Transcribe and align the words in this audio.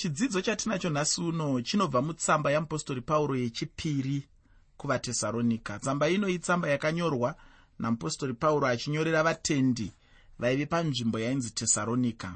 chidzidzo 0.00 0.40
chatinacho 0.40 0.90
nhasi 0.90 1.20
uno 1.20 1.60
chinobva 1.60 2.02
mutsamba 2.02 2.50
yamupostori 2.50 3.00
pauro 3.00 3.36
yechipiri 3.36 4.28
kuvatesaronika 4.76 5.78
tsamba 5.78 6.08
ino 6.08 6.28
itsamba 6.28 6.68
yakanyorwa 6.68 7.34
namupostori 7.78 8.34
pauro 8.34 8.66
achinyorera 8.66 9.22
vatendi 9.22 9.92
vaive 10.38 10.66
panzvimbo 10.66 11.18
yainzi 11.18 11.50
tesaronika 11.50 12.34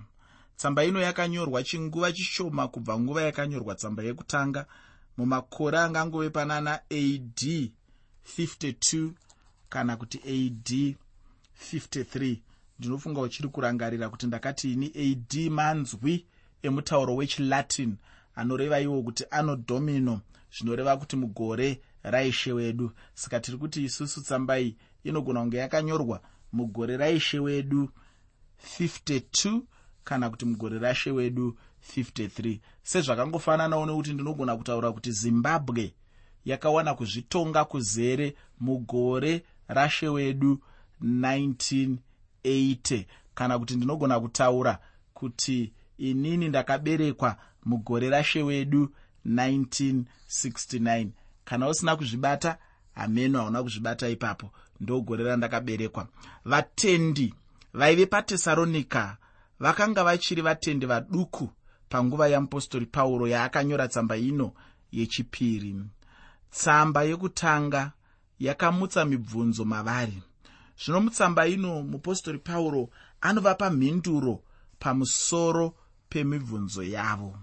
tsamba 0.57 0.85
ino 0.85 1.01
yakanyorwa 1.01 1.63
chinguva 1.63 2.13
chishoma 2.13 2.69
kubva 2.69 2.99
nguva 2.99 3.23
yakanyorwa 3.23 3.75
tsamba 3.75 4.03
yekutanga. 4.03 4.67
Mumakore 5.17 5.79
angangove 5.79 6.31
panana 6.31 6.81
ad 6.91 7.71
52 8.39 9.11
kana 9.69 9.97
kuti 9.97 10.19
ad 10.19 10.97
53 11.73 12.37
ndinofunga 12.79 13.21
uchiri 13.21 13.49
kurangarira 13.49 14.09
kuti 14.09 14.27
ndakati 14.27 14.73
ini 14.73 14.87
ad 14.87 15.51
manzwi 15.51 16.27
emutauro 16.69 17.17
wechilatin 17.17 17.97
anoreva 18.35 18.81
iwo 18.81 19.03
kuti 19.03 19.25
ano 19.31 19.57
domino 19.57 20.21
zvinoreva 20.59 20.97
kuti 20.97 21.17
mugore 21.17 21.81
raishe 22.03 22.53
wedu. 22.53 22.93
Saka 23.15 23.41
tiri 23.41 23.59
kuti 23.59 23.85
isusu 23.85 24.21
tsamba 24.23 24.59
iyi 24.61 24.77
inogona 25.05 25.41
kunge 25.41 25.57
yakanyorwa 25.57 26.21
mugore 26.53 26.97
raishe 26.97 27.39
wedu 27.39 27.91
52 28.79 29.61
kana 30.05 30.31
kuti 30.31 30.45
mugore 30.45 30.79
rashe 30.79 31.11
wedu 31.11 31.59
53 31.97 32.59
sezvakangofananawo 32.83 33.87
nekuti 33.87 34.13
ndinogona 34.13 34.57
kutaura 34.57 34.93
kuti 34.93 35.13
zimbabwe 35.13 35.95
yakawana 36.45 36.95
kuzvitonga 36.95 37.65
kuzere 37.65 38.35
mugore 38.61 39.45
rashe 39.69 40.09
wedu 40.09 40.61
1980 41.03 43.05
kana 43.35 43.59
kuti 43.59 43.77
ndinogona 43.77 44.21
kutaura 44.21 44.79
kuti 45.15 45.73
inini 45.99 46.49
ndakaberekwa 46.49 47.37
mugore 47.65 48.09
rashe 48.11 48.43
wedu 48.43 48.95
1969 49.27 51.09
kana 51.45 51.69
usina 51.69 51.97
kuzvibata 51.97 52.59
hameno 52.95 53.39
hauna 53.39 53.63
kuzvibata 53.63 54.09
ipapo. 54.09 54.51
Ndogore 54.81 55.25
randakaberekwa. 55.25 56.09
Vatendi 56.45 57.35
vaive 57.73 58.07
patesaronika 58.07 59.17
vakanga 59.61 60.05
vachiri 60.05 60.43
vatendi 60.43 60.87
vaduku 60.87 61.51
panguva 61.89 62.29
yamupostori 62.29 62.87
pauro 62.87 63.29
yaakanyora 63.29 63.89
tsamba 63.89 64.17
ino 64.17 64.53
yechipiri. 64.93 65.77
Tsamba 66.51 67.03
yekutanga 67.03 67.93
yakamutsa 68.39 69.05
mibvunzo 69.05 69.65
mavari. 69.65 70.23
Zvino 70.85 71.01
mutsamba 71.01 71.47
ino 71.47 71.83
mupostori 71.83 72.39
pauro 72.39 72.91
anovapa 73.21 73.71
mhinduro 73.71 74.43
pamusoro 74.79 75.75
pemibvunzo 76.15 76.83
yavo. 76.83 77.39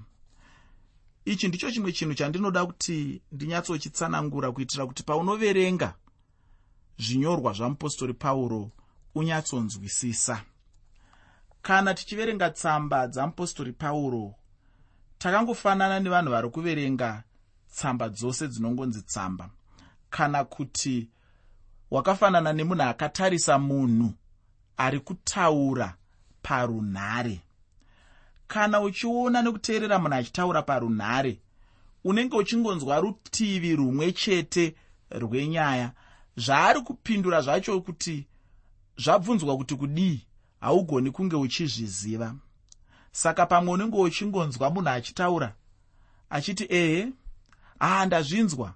Ichi 1.26 1.48
ndicho 1.48 1.72
chimwe 1.72 1.92
chinhu 1.92 2.14
chandinoda 2.14 2.66
kuti 2.66 3.22
ndinyatsochitsanangura 3.32 4.52
kuitira 4.52 4.86
kuti 4.88 5.04
paunoverenga 5.04 5.94
zvinyorwa 7.00 7.54
zvamupostori 7.54 8.14
pauro 8.14 8.72
unyatsonzwisisa. 9.16 10.42
Kana 11.62 11.94
tichiverenga 11.94 12.50
tsamba 12.50 13.08
dzamupostori 13.08 13.72
pauro 13.74 14.36
takangofanana 15.18 16.00
nevanhu 16.00 16.32
vari 16.32 16.50
kuverenga 16.50 17.24
tsamba 17.74 18.10
dzose 18.10 18.48
dzinongonzi 18.48 19.02
tsamba. 19.02 19.50
Kana 20.10 20.44
kuti 20.46 21.10
wakafanana 21.92 22.54
nemunhu 22.54 22.84
akatarisa 22.84 23.60
munhu 23.60 24.14
ari 24.78 25.00
kutaura 25.00 25.96
parunhare 26.42 27.42
kana 28.54 28.82
uchiona 28.82 29.42
nekuteerera 29.42 30.00
munhu 30.00 30.16
achitaura 30.16 30.62
parunhare 30.62 31.40
unenge 32.04 32.36
uchingonzwa 32.36 33.00
rutivi 33.00 33.76
rumwe 33.76 34.12
chete 34.12 34.76
rwenyaya 35.22 35.92
zvaari 36.38 36.82
kupindura 36.82 37.42
zvacho 37.42 37.82
kuti 37.82 38.28
zvabvunzwa 38.98 39.58
kuti 39.58 39.76
kudii 39.76 40.26
haugoni 40.62 41.12
kunge 41.12 41.36
uchizviziva. 41.36 42.36
Saka 43.12 43.46
pamwe 43.46 43.74
unenge 43.74 43.98
uchingonzwa 43.98 44.70
munhu 44.70 44.90
achitaura 44.90 45.56
achiti 46.30 46.66
ehe 46.70 47.08
haa 47.80 48.06
ndazvinzwa. 48.06 48.74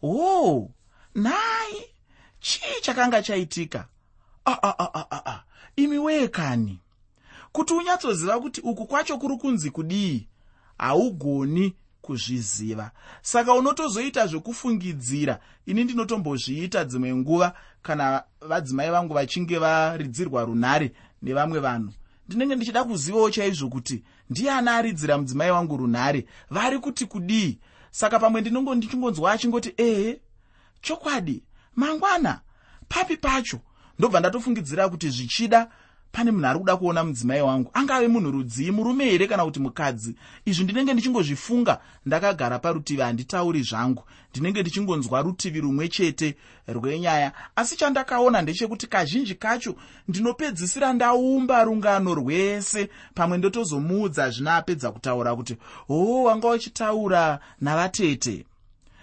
Hoo 0.00 0.70
nhai 1.14 1.74
chii 2.40 2.80
chakanga 2.82 3.22
chaitika? 3.22 3.88
Aaaa 4.46 5.42
imi 5.76 5.98
wee 5.98 6.28
kani 6.28 6.80
kuti 7.52 7.74
unyatsoziva 7.74 8.40
kuti 8.40 8.60
uku 8.60 8.86
kwacho 8.86 9.18
kuri 9.18 9.36
kunzi 9.36 9.70
kudii? 9.70 10.28
Haugoni 10.78 11.74
kuzviziva. 12.02 12.90
Saka 13.22 13.54
unotozoita 13.54 14.26
zvekufungidzira 14.26 15.40
ini 15.66 15.84
ndinotombozviita 15.84 16.84
dzimwe 16.84 17.14
nguva 17.14 17.54
kana 17.82 18.22
vadzimai 18.40 18.90
vangu 18.90 19.14
vachinge 19.14 19.58
varidzirwa 19.58 20.44
runhare 20.44 20.92
nevamwe 21.22 21.60
vanhu. 21.60 21.92
Ndinenge 22.28 22.54
ndichida 22.56 22.84
kuzivawo 22.84 23.30
chaizvo 23.30 23.68
kuti 23.68 24.04
ndiani 24.30 24.68
aridzira 24.68 25.18
mudzimai 25.18 25.50
wangu 25.50 25.76
runhare? 25.76 26.26
Vari 26.50 26.78
kuti 26.78 27.06
kudii? 27.06 27.58
Saka 27.90 28.18
pamwe 28.18 28.40
ndinongo 28.40 28.74
ndichingonzwa 28.74 29.32
achingoti 29.32 29.72
ehe 29.76 30.20
chokwadi 30.80 31.42
mangwana 31.76 32.40
papi 32.88 33.16
pacho. 33.16 33.60
Ndobva 33.98 34.20
ndatofungidzira 34.20 34.88
kuti 34.88 35.10
zvichida 35.10 35.70
pane 36.12 36.30
munhu 36.30 36.46
ari 36.46 36.58
kuda 36.58 36.76
kuona 36.76 37.04
mudzimai 37.04 37.42
wangu 37.42 37.70
angave 37.74 38.08
munhu 38.08 38.30
rudzii 38.30 38.70
murume 38.70 39.04
here 39.04 39.26
kana 39.26 39.44
kuti 39.44 39.60
mukadzi? 39.60 40.14
Izvi 40.44 40.64
ndinenge 40.64 40.92
ndichingozvifunga 40.92 41.80
ndakagara 42.06 42.58
parutivi 42.58 43.02
handitauri 43.02 43.62
zvangu. 43.62 44.04
Ndinenge 44.30 44.60
ndichingonzwa 44.60 45.22
rutivi 45.22 45.60
rumwe 45.60 45.88
chete 45.88 46.36
rwenyaya. 46.68 47.32
Asi 47.56 47.76
chandakaona 47.76 48.42
ndechekuti 48.42 48.86
kazhinji 48.86 49.34
kacho 49.34 49.74
ndinopedzisira 50.08 50.92
ndaumba 50.92 51.64
rungano 51.64 52.14
rwese 52.14 52.90
pamwe 53.14 53.38
ndotozomuudza 53.38 54.30
zvino 54.30 54.50
apedza 54.50 54.92
kutaura 54.92 55.36
kuti 55.36 55.56
hoo 55.86 56.22
wanga 56.22 56.48
uchitaura 56.48 57.38
navatete. 57.60 58.44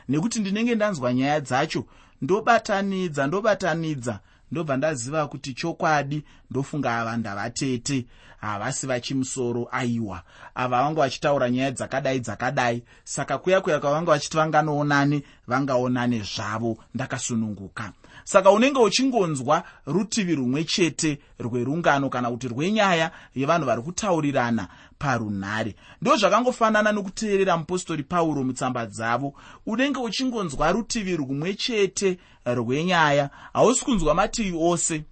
Nekuti 0.10 0.40
ndinenge 0.40 0.76
ndanzwa 0.76 1.14
nyaya 1.14 1.40
dzacho 1.40 1.86
ndobatanidza 2.22 3.28
ndobatanidza 3.28 4.20
ndobva 4.52 4.78
ndaziva 4.78 5.28
kuti 5.28 5.54
chokwadi 5.54 6.24
ndofunga 6.52 6.98
ava 6.98 7.18
ndavatete 7.18 8.06
havasi 8.38 8.88
vachimusoro 8.88 9.68
aiwa. 9.72 10.22
Ava 10.56 10.84
vanga 10.84 11.02
vachitaura 11.02 11.50
nyaya 11.50 11.72
dzakadai 11.72 12.20
dzakadai. 12.20 12.84
Saka 13.04 13.38
kuya 13.38 13.62
kuya 13.62 13.80
kwavanga 13.80 14.12
vachiti 14.12 14.38
vanganoonane 14.38 15.24
vangaonane 15.48 16.20
zvavo. 16.20 16.78
Ndakasununguka 16.94 17.92
saka 18.25 18.52
unenge 18.52 18.80
uchingonzwa 18.80 19.63
rutivi 19.86 20.36
rumwe 20.36 20.63
chete 20.63 21.19
rwerungano 21.40 22.09
kana 22.09 22.31
kuti 22.31 22.47
rwenyaya 22.47 23.12
yevanhu 23.36 23.66
vari 23.66 23.81
kutaurirana 23.81 24.68
parunhare. 25.00 25.75
Ndo 26.02 26.16
zvakangofanana 26.18 26.91
nokuteerera 26.91 27.58
mupostori 27.58 28.03
pauro 28.03 28.44
mutsamba 28.44 28.85
dzavo. 28.85 29.34
Unenge 29.66 30.00
uchingonzwa 30.00 30.72
rutivi 30.72 31.18
rumwe 31.18 31.53
chete 31.53 32.18
rwenyaya 32.46 33.30
hausi 33.53 33.85
kunzwa 33.85 34.16
mativi 34.16 34.58
ose. 34.62 35.03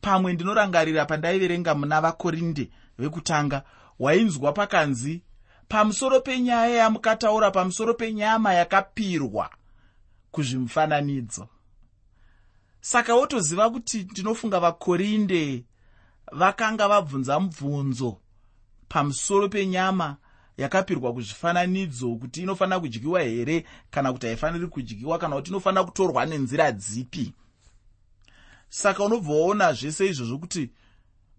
Pamwe 0.00 0.32
ndinorangarira 0.32 1.04
pandaiverenga 1.06 1.74
muna 1.74 2.00
vakorinde 2.00 2.70
vekutanga 2.98 3.62
wainzwa 3.98 4.52
pakanzi 4.52 5.22
pamusoro 5.68 6.20
penyaya 6.20 6.76
yamukataura 6.76 7.50
pamusoro 7.50 7.94
penyama 7.94 8.54
yakapirwa 8.54 9.50
kuzvimufananidzo 10.30 11.48
saka 12.86 13.14
wotoziva 13.14 13.70
kuti 13.70 14.02
ndinofunga 14.02 14.60
vakorinde 14.60 15.64
vakanga 16.32 16.88
vabvunza 16.88 17.40
mubvunzo 17.40 18.20
pamusoro 18.88 19.48
penyama 19.48 20.16
yakapirwa 20.56 21.12
kuzvifananidzo 21.12 22.14
kuti 22.14 22.42
inofanira 22.42 22.80
kudyiwa 22.80 23.22
here 23.22 23.64
kana 23.90 24.12
kuti 24.12 24.26
haifaniri 24.26 24.66
kudyiwa 24.66 25.18
kana 25.18 25.36
kuti 25.36 25.50
inofanira 25.50 25.84
kutorwa 25.84 26.26
nenzira 26.26 26.72
dzipi. 26.72 27.32
Saka 28.68 29.04
unobva 29.04 29.32
waona 29.32 29.72
zvese 29.72 30.06
izvozvo 30.06 30.38
kuti 30.38 30.70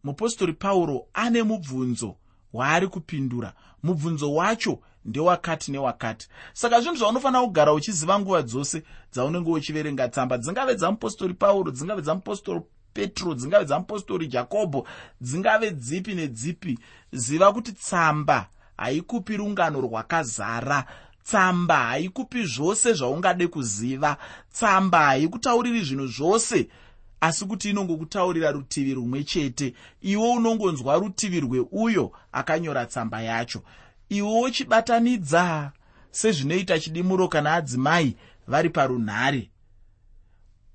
mupostori 0.04 0.54
pauro 0.54 1.08
ane 1.14 1.44
mubvunzo 1.44 2.16
waari 2.54 2.88
kupindura. 2.88 3.54
Mubvunzo 3.84 4.34
wacho 4.34 4.80
ndewakati 5.06 5.72
newakati. 5.72 6.28
Saka 6.54 6.82
zvinhu 6.82 6.98
zvaunofanira 6.98 7.42
kugara 7.42 7.74
uchiziva 7.74 8.20
nguva 8.20 8.42
dzose 8.42 8.84
dzaunenge 9.14 9.52
uchiverenga 9.52 10.08
tsamba 10.08 10.38
dzingave 10.38 10.76
dzamupostori 10.76 11.34
pauro 11.34 11.72
dzingave 11.72 12.02
dzamupostori 12.02 12.62
petro 12.94 13.34
dzingave 13.34 13.66
dzamupostori 13.66 14.28
jakobho 14.28 14.88
dzingave 15.22 15.72
dzipi 15.72 16.16
nedzipi. 16.16 16.80
Ziva 17.12 17.54
kuti 17.54 17.72
tsamba 17.72 18.50
haikupi 18.78 19.38
rungano 19.38 19.82
rwakazara. 19.82 20.86
Tsamba 21.24 21.78
haikupi 21.78 22.46
zvose 22.46 22.94
zvaungade 22.94 23.48
kuziva. 23.48 24.18
Tsamba 24.52 25.00
haikutauriri 25.00 25.84
zvinhu 25.84 26.08
zvose 26.08 26.68
asi 27.22 27.46
kuti 27.46 27.70
inongokutaurira 27.70 28.52
rutivi 28.52 28.94
rumwe 28.94 29.24
chete 29.24 29.74
iwe 30.02 30.30
unongonzwa 30.30 30.96
rutivi 30.96 31.40
rweuyo 31.40 32.12
akanyora 32.32 32.86
tsamba 32.86 33.22
yacho. 33.22 33.62
Iwewo 34.10 34.50
chibatanidza 34.50 35.72
sezvinoita 36.12 36.80
chidimuro 36.80 37.28
kana 37.28 37.54
adzimai 37.54 38.16
vari 38.48 38.70
parunhare. 38.70 39.50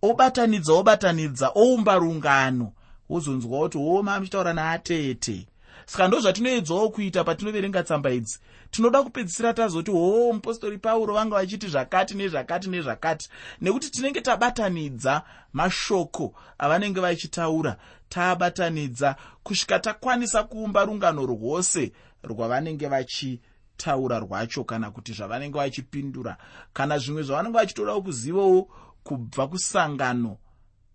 Obatanidza 0.03 0.73
obatanidza 0.73 1.49
oumba 1.57 1.95
rungano 1.95 2.73
wozonzwa 3.09 3.59
kuti 3.61 3.79
woma 3.79 4.21
muchitaura 4.21 4.53
naatete 4.53 5.47
saka 5.87 6.09
ndo 6.09 6.21
zvatinoedzawo 6.21 6.89
kuita 6.91 7.25
patinoverenga 7.25 7.83
tsamba 7.83 8.11
idzi. 8.11 8.39
Tinoda 8.71 9.03
kupedzisira 9.03 9.55
tazoti 9.55 9.91
hoo 9.91 10.33
mupostori 10.33 10.79
pauro 10.79 11.15
vanga 11.15 11.37
vachiti 11.37 11.69
zvakati 11.69 12.15
nezvakati 12.15 12.71
nezvakati. 12.71 13.29
Nekuti 13.61 13.91
tinenge 13.91 14.21
tabatanidza 14.21 15.23
mashoko 15.53 16.35
avanenge 16.59 17.01
vachitaura 17.01 17.77
taabatanidza 18.09 19.17
kusvika 19.43 19.79
takwanisa 19.79 20.45
kuumba 20.45 20.85
rungano 20.85 21.27
rwose 21.27 21.93
rwavanenge 22.23 22.89
vachitaura 22.89 24.19
rwacho 24.19 24.65
kana 24.65 24.91
kuti 24.91 25.13
zvavanenge 25.13 25.59
vachipindura 25.59 26.37
kana 26.73 26.99
zvimwe 26.99 27.23
zvavanenge 27.23 27.59
vachitodawo 27.59 28.03
kuzivawo 28.03 28.69
kubva 29.05 29.49
kusangano 29.49 30.37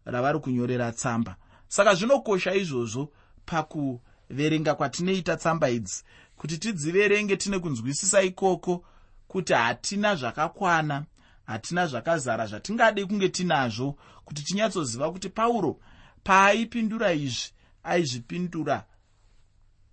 ravari 0.06 0.40
kunyorera 0.40 0.92
tsamba. 0.92 1.36
Saka 1.68 1.96
zvinokosha 1.96 2.56
izvozvo 2.56 3.12
pakuverenga 4.28 4.76
kwatinoita 4.76 5.38
tsamba 5.38 5.70
idzi 5.70 6.04
kuti 6.36 6.58
tidziverenge 6.58 7.38
tine 7.38 7.60
kunzwisisa 7.60 8.22
ikoko 8.22 8.84
kuti 9.28 9.54
hatina 9.54 10.16
zvakakwana 10.16 11.06
hatina 11.46 11.88
zvakazara 11.88 12.48
zvatingade 12.48 13.06
kunge 13.06 13.30
tinazvo 13.30 13.98
kuti 14.26 14.44
tinyatsoziva 14.44 15.12
kuti 15.12 15.30
pauro 15.30 15.80
paaipindura 16.24 17.14
izvi 17.14 17.52
aizvipindura 17.84 18.86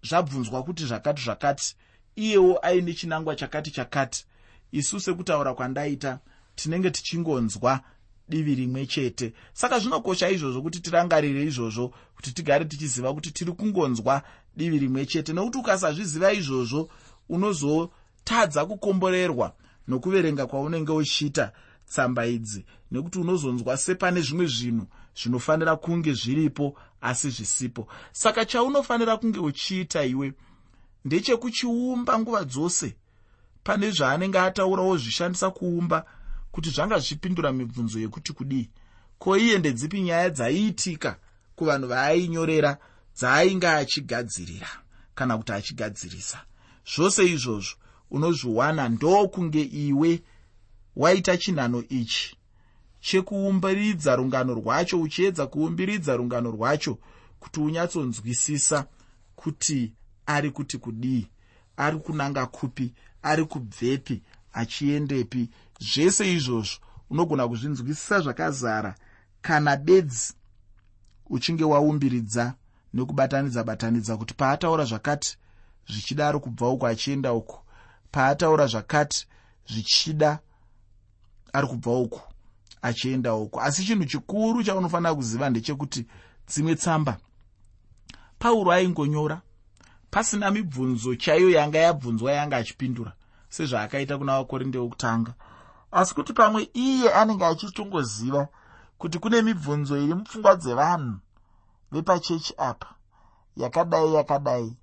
zvabvunzwa 0.03 0.63
kuti 0.63 0.87
zvakati 0.87 1.23
zvakati 1.23 1.77
iyewo 2.17 2.59
aine 2.63 2.95
chinangwa 2.95 3.37
chakati 3.37 3.71
chakati. 3.71 4.27
Isu 4.73 5.01
sekutaura 5.01 5.55
kwandaita 5.55 6.19
tinenge 6.55 6.91
tichingonzwa 6.91 7.81
divi 8.29 8.55
rimwe 8.55 8.87
chete. 8.87 9.33
Saka 9.53 9.79
zvinokosha 9.79 10.31
izvozvo 10.31 10.63
kuti 10.63 10.81
tirangarire 10.81 11.43
izvozvo 11.45 11.93
kuti 12.17 12.35
tigare 12.35 12.65
tichiziva 12.65 13.15
kuti 13.15 13.31
tiri 13.31 13.53
kungonzwa 13.53 14.23
divi 14.57 14.79
rimwe 14.79 15.07
chete. 15.07 15.33
Nokuti 15.33 15.59
ukasazviziva 15.59 16.33
izvozvo 16.33 16.89
unozotadza 17.29 18.67
kukomborerwa 18.67 19.53
nokuverenga 19.89 20.47
kwaunenge 20.47 20.93
uchiita 20.93 21.53
tsamba 21.87 22.27
idzi. 22.27 22.65
Nekuti 22.91 23.19
unozonzwa 23.19 23.77
sepane 23.77 24.21
zvimwe 24.21 24.47
zvinhu 24.47 24.87
zvinofanira 25.17 25.77
kunge 25.77 26.13
zviripo 26.13 26.77
asi 27.01 27.31
zvisipo. 27.31 27.89
Saka 28.13 28.45
chaunofanira 28.45 29.17
kunge 29.17 29.39
uchiita 29.39 30.05
iwe 30.05 30.33
ndechekuchiumba 31.05 32.19
nguva 32.19 32.45
dzose 32.45 32.97
pane 33.65 33.91
zvaanenge 33.91 34.39
ataurawo 34.39 34.97
zvishandisa 34.97 35.51
kuumba 35.51 36.07
kuti 36.55 36.71
zvanga 36.71 36.99
zvipindura 36.99 37.53
mibvunzo 37.53 37.99
yekuti 38.01 38.33
kudii? 38.33 38.69
Ko 39.19 39.37
iye 39.37 39.59
ndedzipi 39.59 40.01
nyaya 40.01 40.31
dzaiitika 40.31 41.19
kuvanhu 41.57 41.89
vaainyorera 41.89 42.79
dzaainge 43.17 43.69
achigadzirira 43.69 44.69
kana 45.15 45.39
kuti 45.39 45.53
achigadzirisa? 45.53 46.39
Zvose 46.95 47.25
izvozvo 47.27 47.75
unozviwana 48.11 48.89
ndokunge 48.89 49.63
iwe 49.63 50.23
waita 50.97 51.37
chinhano 51.37 51.83
ichi. 51.89 52.37
Chekuumbiridza 53.01 54.17
rungano 54.17 54.55
rwacho 54.55 55.01
uchiedza 55.01 55.47
kuumbiridza 55.47 56.17
rungano 56.17 56.51
rwacho 56.51 56.99
kuti 57.41 57.61
unyatsonzwisisa 57.61 58.87
kuti 59.37 59.93
ari 60.27 60.51
kuti 60.51 60.79
kudii? 60.79 61.27
Ari 61.77 61.97
kunanga 61.97 62.47
kupi? 62.47 62.93
Ari 63.23 63.45
kubvepi 63.45 64.23
achiendepi. 64.55 65.51
Zvese 65.81 66.33
izvozvo 66.33 66.79
unogona 67.11 67.49
kuzvinzwisisa 67.49 68.21
zvakazara 68.21 68.95
kana 69.43 69.77
bedzi 69.77 70.33
uchinge 71.31 71.65
waumbiridza 71.65 72.55
nekubatanidza 72.95 73.65
batanidza 73.65 74.17
kuti 74.17 74.35
paataura 74.35 74.85
zvakati 74.85 75.37
zvichida 75.89 76.29
ari 76.29 76.39
kubva 76.39 76.69
uku 76.69 76.87
achienda 76.87 77.33
uku 77.33 77.59
paataura 78.11 78.67
zvakati 78.67 79.27
zvichida 79.71 80.39
ari 81.53 81.67
kubva 81.67 81.93
uku 81.93 82.21
achienda 82.83 83.35
uku 83.35 83.61
asi 83.61 83.85
chinhu 83.85 84.05
chikuru 84.05 84.65
chaunofanira 84.65 85.15
kuziva 85.15 85.51
ndechekuti 85.51 86.07
dzimwe 86.49 86.75
tsamba 86.75 87.17
pauro 88.39 88.73
aingonyora 88.73 89.41
pasina 90.11 90.51
mibvunzo 90.51 91.15
chaiyo 91.15 91.51
yanga 91.51 91.79
yabvunzwa 91.79 92.33
yanga 92.33 92.57
achipindura 92.57 93.13
sezvaakaita 93.55 94.19
kuna 94.19 94.39
vakorinde 94.39 94.79
wekutanga 94.79 95.33
asi 95.99 96.15
kuti 96.15 96.33
pamwe 96.33 96.61
iye 96.87 97.09
anenge 97.21 97.45
achitongoziva 97.47 98.43
kuti 98.99 99.19
kune 99.19 99.43
mibvunzo 99.43 99.95
iri 100.05 100.15
mupfungwa 100.15 100.53
dzevanhu 100.57 101.15
vepachechi 101.93 102.55
apa 102.69 102.89
yakadai 103.57 104.15
yakadai 104.15 104.77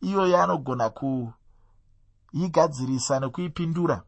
iyoyo 0.00 0.42
anogona 0.42 0.90
kuigadzirisa 2.32 3.20
nekuipindura. 3.20 4.02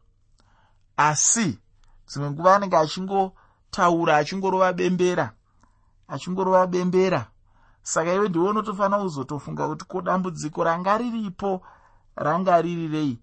Asi 0.97 1.59
dzimwe 2.07 2.31
nguva 2.31 2.55
anenge 2.55 2.77
achingotaura 2.77 4.17
achingorova 4.17 4.73
bembera 4.73 5.33
achingorova 6.07 6.67
bembera. 6.67 7.21
Saka 7.83 8.13
iwe 8.13 8.29
ndiwe 8.29 8.49
unotofanira 8.49 9.01
kuzotofunga 9.01 9.67
kuti 9.67 9.85
ko 9.85 10.01
dambudziko 10.01 10.63
ranga 10.63 10.97
riripo 10.97 11.61
ranga 12.15 12.61
riri 12.61 12.87
rei 12.87 13.19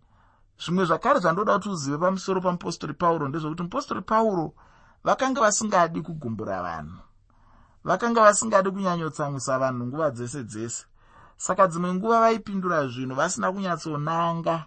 zvimwe 0.62 0.84
zvakare 0.84 1.20
zvandoda 1.20 1.58
kuti 1.58 1.68
uzive 1.68 1.98
pamusoro 1.98 2.40
pamupostori 2.40 2.94
pauro 2.94 3.28
ndezvekuti 3.28 3.62
mupostori 3.62 4.02
pauro 4.02 4.52
vakanga 5.04 5.40
vasingadi 5.40 6.00
kugumbura 6.02 6.62
vanhu 6.62 7.00
vakanga 7.84 8.20
vasingadi 8.20 8.70
kunyanyotsamwisa 8.70 9.58
vanhu 9.58 9.86
nguva 9.86 10.10
dzese 10.10 10.44
dzese. 10.44 10.84
Saka 11.36 11.66
dzimwe 11.66 11.94
nguva 11.94 12.20
vaipindura 12.20 12.86
zvinhu 12.86 13.14
vasina 13.16 13.52
kunyatsonanga 13.52 14.66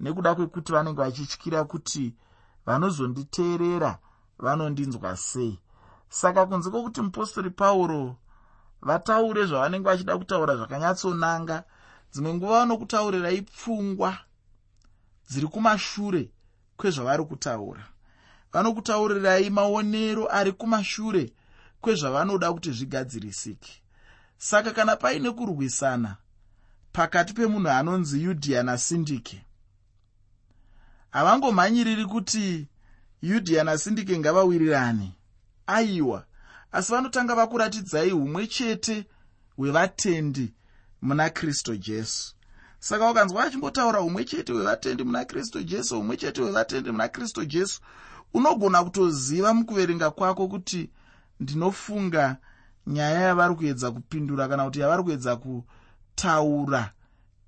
nekuda 0.00 0.34
kwekuti 0.34 0.72
vanenge 0.72 1.00
vachityira 1.02 1.64
kuti 1.64 2.14
vanozonditeerera 2.66 3.98
vanondinzwa 4.38 5.16
sei. 5.16 5.58
Saka 6.08 6.46
kunze 6.46 6.70
kwokuti 6.70 7.00
mupostori 7.02 7.50
pauro 7.50 8.16
vataure 8.82 9.46
zvavanenge 9.46 9.88
vachida 9.88 10.18
kutaura 10.18 10.56
zvakanyatsonanga 10.56 11.64
dzimwe 12.12 12.34
nguva 12.34 12.58
vanokutaurirai 12.58 13.42
pfungwa 13.42 14.14
dziri 15.30 15.46
kumashure 15.46 16.30
kwezvavari 16.76 17.24
kutaura. 17.24 17.84
Vanokutaurirai 18.52 19.50
maonero 19.50 20.28
ari 20.32 20.52
kumashure 20.52 21.32
kwezvavanoda 21.80 22.52
kuti 22.52 22.72
zvigadzirisike. 22.72 23.82
Saka 24.38 24.70
kana 24.72 24.96
paine 24.96 25.30
kurwisana 25.30 26.16
pakati 26.92 27.34
pemunhu 27.34 27.68
anonzi 27.68 28.22
yudhiya 28.22 28.62
nasindike 28.62 29.44
havangomhanyiriri 31.10 32.04
kuti 32.06 32.66
yudhiya 33.22 33.64
nasindike 33.64 34.18
ngavawirirane. 34.18 35.12
Aiwa 35.66 36.26
asi 36.72 36.92
vanotanga 36.92 37.34
vakuratidzai 37.34 38.12
umwe 38.12 38.46
chete 38.46 39.06
hwevatendi 39.56 40.54
muna 41.02 41.30
kristu 41.30 41.76
jesu 41.76 42.34
saka 42.84 43.10
ukanzwa 43.10 43.44
achimbotaura 43.44 44.00
umwe 44.00 44.24
chete 44.24 44.52
hwevatendi 44.52 45.04
muna 45.04 45.24
kristu 45.24 45.62
jesu 45.62 46.00
umwe 46.00 46.16
chete 46.16 46.42
hwevatendi 46.42 46.90
muna 46.90 47.08
kristu 47.08 47.44
jesu 47.44 47.80
unogona 48.34 48.84
kutoziva 48.84 49.54
mukuverenga 49.54 50.10
kwako 50.10 50.48
kuti 50.48 50.90
ndinofunga 51.40 52.36
nyaya 52.86 53.20
yavari 53.20 53.54
kuedza 53.54 53.90
kupindura 53.90 54.48
kana 54.48 54.64
kuti 54.64 54.80
yavari 54.80 55.02
kuedza 55.02 55.36
kutaura. 55.36 56.92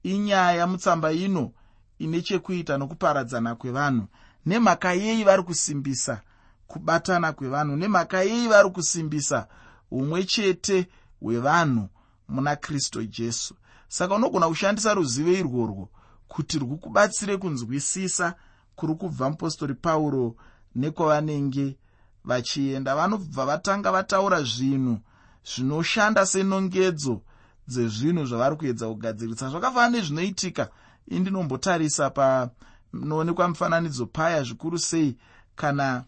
Inyaya 0.03 0.67
mutsamba 0.67 1.13
ino 1.13 1.53
ine 1.99 2.23
chekuita 2.23 2.79
nokuparadzana 2.79 3.55
kwevanhu. 3.55 4.07
Nemhaka 4.47 4.93
yei 4.93 5.25
vari 5.25 5.43
kusimbisa 5.43 6.21
kubatana 6.67 7.33
kwevanhu? 7.33 7.77
Nemhaka 7.77 8.23
yei 8.23 8.49
vari 8.49 8.71
kusimbisa 8.71 9.47
umwe 9.91 10.25
chete 10.25 10.89
hwevanhu 11.21 11.89
muna 12.29 12.57
kristu 12.57 13.05
jesu 13.05 13.55
saka 13.89 14.15
unogona 14.15 14.49
kushandisa 14.49 14.95
ruzivo 14.95 15.33
irworwo 15.33 15.89
kuti 16.29 16.59
rwukubatsire 16.59 17.37
kunzwisisa 17.37 18.35
kuri 18.77 18.95
kubva 18.95 19.31
mupostori 19.31 19.75
pauro 19.75 20.37
nekwavanenge 20.75 21.77
vachienda. 22.25 22.95
Vanobva 22.97 23.47
vatanga 23.47 23.93
vataura 23.93 24.43
zvinhu 24.43 24.99
zvinoshanda 25.45 26.27
senongedzo 26.27 27.23
dzezvinhu 27.69 28.27
zvavari 28.27 28.57
kuedza 28.57 28.89
kugadzirisa 28.89 29.51
zvakafanana 29.51 29.97
nezvinoitika. 29.97 30.69
Indinombotarisa 31.07 32.11
panoonekwa 32.11 33.49
mufananidzo 33.49 34.07
paya 34.07 34.43
zvikuru 34.43 34.79
sei. 34.79 35.17
Kana 35.57 36.05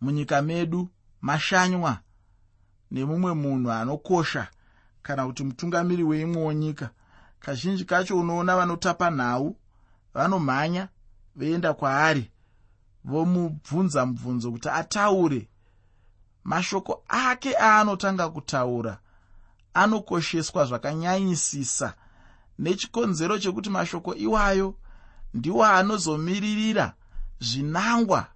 munyika 0.00 0.42
medu 0.42 0.88
mashanywa 1.20 1.98
nemumwe 2.90 3.34
munhu 3.34 3.70
anokosha 3.72 4.48
kana 5.08 5.26
kuti 5.26 5.44
mutungamiri 5.44 6.02
weimwewo 6.02 6.52
nyika. 6.52 6.90
Kazhinji 7.40 7.84
kacho 7.84 8.18
unoona 8.18 8.56
vanotapa 8.56 9.10
nhau 9.10 9.56
vanomhanya 10.14 10.88
veienda 11.36 11.74
kwaari 11.74 12.30
vomubvunza 13.04 14.06
mubvunzo 14.06 14.52
kuti 14.52 14.68
ataure. 14.68 15.48
Mashoko 16.44 17.04
ake 17.08 17.56
aanotanga 17.60 18.28
kutaura 18.28 18.98
anokosheswa 19.74 20.64
zvakanyanyisisa. 20.64 21.94
Nechikonzero 22.58 23.38
chekuti 23.38 23.70
mashoko 23.70 24.14
iwayo 24.14 24.74
ndiwo 25.34 25.64
anozomiririra 25.64 26.94
zvinangwa 27.40 28.26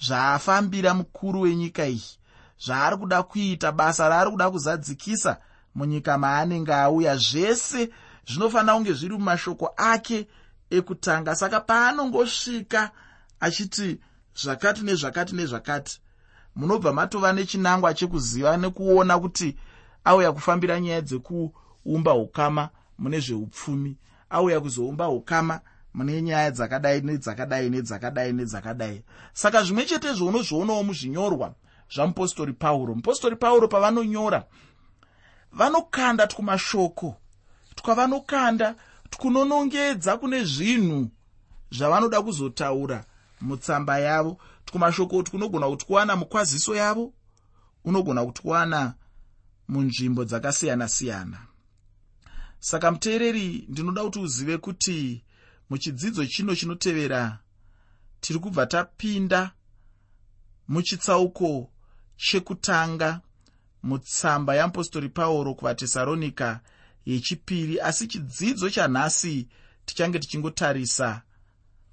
zvaafambira 0.00 0.94
mukuru 0.94 1.40
wenyika 1.40 1.86
iyi 1.86 2.18
zvaari 2.64 2.96
kuda 2.96 3.22
kuita 3.22 3.72
basa 3.72 4.08
raari 4.08 4.30
kuda 4.30 4.50
kuzadzikisa 4.50 5.40
munyika 5.74 6.18
maanenge 6.18 6.74
auya 6.74 7.16
zvese 7.16 7.90
zvinofanira 8.26 8.74
kunge 8.74 8.92
zviri 8.92 9.14
mumashoko 9.14 9.74
ake 9.76 10.26
ekutanga. 10.70 11.34
Saka 11.34 11.60
paanongosvika 11.60 12.90
achiti 13.40 14.00
zvakati 14.34 14.82
nezvakati 14.82 15.34
nezvakati 15.34 16.00
munobva 16.56 16.92
matova 16.92 17.32
nechinangwa 17.32 17.94
chekuziva 17.94 18.56
nekuona 18.56 19.18
kuti 19.18 19.56
auya 20.04 20.32
kufambira 20.32 20.80
nyaya 20.80 21.00
dzekuumba 21.00 22.14
ukama 22.14 22.68
mune 22.98 23.20
zveupfumi 23.20 23.96
auya 24.30 24.60
kuzoumba 24.60 25.08
ukama 25.08 25.60
mune 25.94 26.22
nyaya 26.22 26.50
dzakadai 26.50 27.00
nedzakadai 27.00 27.70
nedzakadai 27.70 28.32
nedzakadai. 28.32 29.02
Saka 29.32 29.62
zvimwe 29.62 29.84
chete 29.84 30.12
zvounozvionawo 30.12 30.82
muzvinyorwa 30.82 31.54
zvamupostori 31.94 32.52
pauro. 32.52 32.94
Mupostori 32.94 33.36
pauro 33.36 33.68
pavanonyora 33.68 34.44
vanokanda 35.52 36.26
twumashoko 36.26 37.16
twavanokanda 37.74 38.74
twunonongedza 39.10 40.16
kune 40.16 40.44
zvinhu 40.44 41.10
zvavanoda 41.70 42.22
kuzotaura 42.22 43.04
mutsamba 43.40 43.98
yavo. 43.98 44.38
Twumashoko 44.64 45.22
twunogona 45.22 45.68
kutwana 45.68 46.16
mukwaziso 46.16 46.76
yavo 46.76 47.12
unogona 47.84 48.24
kutwana 48.24 48.94
munzvimbo 49.68 50.24
dzakasiyana-siyana. 50.24 51.38
Saka 52.60 52.90
muteereri 52.90 53.66
ndinoda 53.68 54.04
kuti 54.04 54.18
uzive 54.18 54.58
kuti 54.58 55.24
muchidzidzo 55.70 56.26
chino 56.26 56.54
chinotevera 56.54 57.38
tiri 58.20 58.38
kubva 58.38 58.66
tapinda 58.66 59.50
muchitsauko 60.68 61.70
chekutanga 62.16 63.20
mutsamba 63.82 64.54
yeapostori 64.54 65.08
pauro 65.08 65.54
kuvatesaronika 65.54 66.60
yechipiri 67.06 67.80
asi 67.80 68.06
chidzidzo 68.06 68.70
chanhasi 68.70 69.48
tichange 69.84 70.18
tichingotarisa 70.18 71.22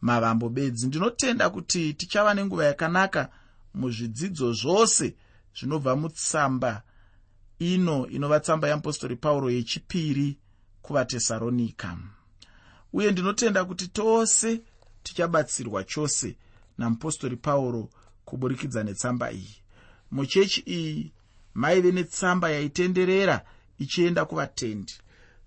mavambo 0.01 0.49
bedzi. 0.49 0.87
Ndinotenda 0.87 1.49
kuti 1.49 1.93
tichava 1.93 2.33
nenguva 2.33 2.65
yakanaka 2.65 3.29
muzvidzidzo 3.73 4.53
zvose 4.53 5.15
zvinobva 5.59 5.95
mutsamba 5.95 6.81
ino 7.59 8.07
inova 8.07 8.39
tsamba 8.39 8.67
yeapostori 8.67 9.15
pauro 9.15 9.49
yechipiri 9.51 10.37
kuvatesaronika 10.81 11.97
uye 12.93 13.11
ndinotenda 13.11 13.65
kuti 13.65 13.87
tose 13.87 14.61
tichabatsirwa 15.03 15.83
chose 15.83 16.35
namupostori 16.77 17.35
pauro 17.35 17.89
kuburikidza 18.25 18.83
netsamba 18.83 19.31
iyi. 19.31 19.55
Muchechi 20.11 20.61
iyi 20.61 21.11
maive 21.57 21.91
netsamba 21.91 22.49
yaitenderera 22.49 23.41
ichienda 23.79 24.25
kuvatendi. 24.25 24.93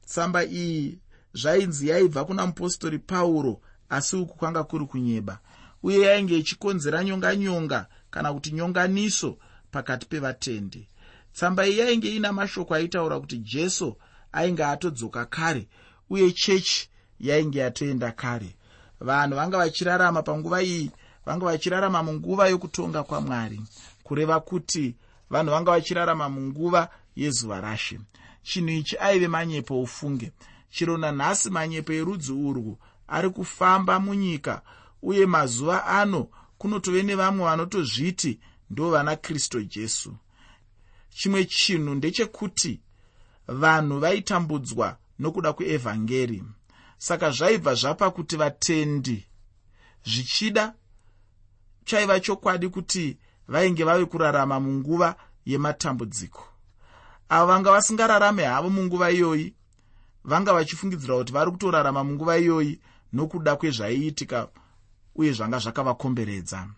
Tsamba 0.07 0.45
iyi 0.45 0.99
zvainzi 1.35 1.88
yaibva 1.88 2.25
kuna 2.25 2.47
mupostori 2.47 2.99
pauro 2.99 3.61
asi 3.88 4.17
uku 4.17 4.35
kwanga 4.38 4.64
kuri 4.64 4.87
kunyeba. 4.87 5.38
Uye 5.83 6.00
yainge 6.00 6.38
ichikonzera 6.38 7.05
nyonganyonga 7.05 7.87
kana 8.11 8.33
kuti 8.33 8.50
nyonganiso 8.52 9.38
pakati 9.71 10.07
pevatendi. 10.07 10.88
Tsamba 11.33 11.67
iyi 11.67 11.79
yainge 11.79 12.17
ina 12.17 12.33
mashoko 12.33 12.75
aitaura 12.75 13.21
kuti 13.21 13.38
jesu 13.38 13.97
ainge 14.33 14.64
atodzoka 14.64 15.25
kare 15.26 15.69
uye 16.11 16.31
chechi 16.33 16.88
yainge 17.21 17.59
yatoenda 17.59 18.12
kare. 18.12 18.57
Vanhu 19.00 19.37
vanga 19.37 19.59
vachirarama 19.59 20.23
panguva 20.23 20.62
iyi 20.62 20.90
vanga 21.26 21.45
vachirarama 21.47 22.02
munguva 22.02 22.49
yokutonga 22.49 23.02
kwamwari 23.02 23.61
kureva 24.02 24.40
kuti 24.40 24.95
vanhu 25.31 25.51
vanga 25.51 25.71
vachirarama 25.71 26.29
munguva 26.29 26.91
yezuva 27.17 27.61
rashe. 27.61 28.01
Chinhu 28.43 28.71
ichi 28.71 28.97
aive 28.99 29.29
manyepo 29.29 29.83
ufunge 29.83 30.33
chiro 30.71 30.97
nanhasi 30.97 31.51
manyepo 31.51 31.93
erudzi 31.93 32.33
urwu 32.33 32.79
ari 33.09 33.31
kufamba 33.31 34.01
munyika 34.01 34.63
uye 35.03 35.27
mazuva 35.27 35.87
ano 35.87 36.29
kunotove 36.59 37.03
nevamwe 37.03 37.45
vanotozviti 37.45 38.41
ndo 38.71 38.91
vana 38.91 39.17
kristu 39.17 39.63
jesu. 39.63 40.17
Chimwe 41.11 41.45
chinhu 41.45 41.95
ndechekuti 41.95 42.81
vanhu 43.49 43.99
vaitambudzwa 43.99 44.97
nokuda 45.19 45.53
kweevhangeri. 45.53 46.43
Saka 46.99 47.31
zvaibva 47.31 47.75
zvapa 47.75 48.11
kuti 48.11 48.37
vatendi. 48.37 49.27
Zvichida 50.05 50.75
chaiva 51.85 52.21
chokwadi 52.21 52.69
kuti 52.69 53.19
vainge 53.50 53.85
vave 53.85 54.04
kurarama 54.04 54.61
munguva 54.61 55.16
yematambudziko. 55.47 56.42
Avo 57.28 57.47
vanga 57.47 57.71
vasingararame 57.71 58.45
havo 58.45 58.71
munguva 58.71 59.11
iyoyi 59.11 59.54
vanga 60.25 60.52
vachifungidzira 60.52 61.16
kuti 61.19 61.33
vari 61.33 61.50
kutorarama 61.50 62.04
munguva 62.04 62.38
iyoyi 62.38 62.80
nokuda 63.12 63.57
kwezvaiitika 63.57 64.49
uye 65.14 65.33
zvanga 65.33 65.59
zvakavakomberedza. 65.59 66.69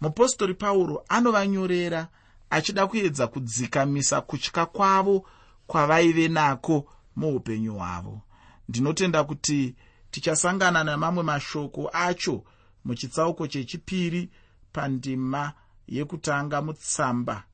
Mupostori 0.00 0.54
pauro 0.54 1.04
anovanyorera 1.08 2.08
achida 2.50 2.86
kuedza 2.86 3.26
kudzikamisa 3.26 4.20
kutya 4.20 4.66
kwavo 4.66 5.26
kwavaive 5.66 6.28
nako 6.28 6.86
muupenyu 7.16 7.74
hwavo. 7.74 8.20
Ndinotenda 8.68 9.24
kuti 9.24 9.74
tichasangana 10.10 10.84
namamwe 10.84 11.22
mashoko 11.22 11.90
acho 11.92 12.44
muchitsauko 12.84 13.46
chechipiri 13.46 14.30
pandima 14.72 15.52
yekutanga 15.88 16.62
mutsamba 16.62 17.44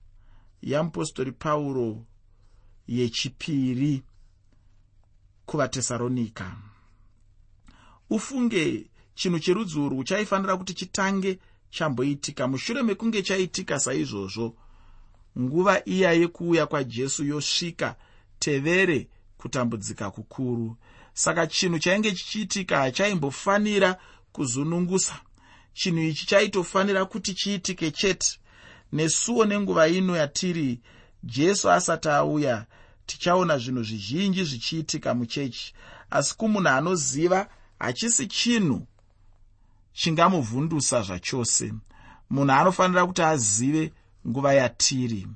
yamupostori 0.62 1.32
pauro 1.32 2.04
yechipiri 2.88 4.02
kuvatesaronika 5.46 6.56
ufunge 8.10 8.86
chinhu 9.14 9.38
cherudzi 9.38 9.78
urwu 9.78 10.04
chaifanira 10.04 10.56
kuti 10.56 10.74
chitange 10.74 11.38
chamboitika. 11.70 12.48
Mushure 12.48 12.82
mekunge 12.82 13.22
chaitika 13.22 13.80
saizvozvo 13.80 14.54
nguva 15.38 15.82
iya 15.84 16.12
yekuuya 16.12 16.66
kwajesu 16.66 17.24
yosvika 17.24 17.96
tevere 18.38 19.08
kutambudzika 19.38 20.10
kukuru. 20.10 20.76
Saka 21.14 21.46
chinhu 21.46 21.78
chainge 21.78 22.12
chichiitika 22.12 22.78
hachaimbofanira 22.78 23.96
kuzunungusa 24.32 25.20
chinhu 25.74 26.02
ichi 26.02 26.26
chaitofanira 26.26 27.04
kuti 27.04 27.34
chiitike 27.34 27.90
chete 27.90 28.38
nesuwo 28.92 29.44
nenguva 29.44 29.88
ino 29.88 30.16
yatiri 30.16 30.80
jesu 31.22 31.70
asati 31.70 32.08
auya 32.08 32.66
tichaona 33.06 33.58
zvinhu 33.58 33.82
zvizhinji 33.82 34.44
zvichiitika 34.44 35.14
muchechi. 35.14 35.74
Asi 36.10 36.36
kumunhu 36.36 36.68
anoziva 36.68 37.48
hachisi 37.78 38.26
chinhu 38.26 38.86
chingamuvhundusa 39.92 41.02
zvachose. 41.02 41.72
Munhu 42.30 42.52
anofanira 42.52 43.06
kuti 43.06 43.22
azive 43.22 43.92
nguva 44.28 44.54
yatiri. 44.54 45.26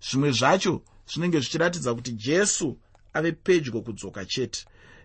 Zvimwe 0.00 0.30
zvacho 0.30 0.82
zvinenge 1.10 1.40
zvichiratidza 1.40 1.94
kuti 1.94 2.12
jesu 2.12 2.78
ave 3.12 3.32
pedyo 3.32 3.80
kudzoka 3.82 4.24
chete. 4.24 4.64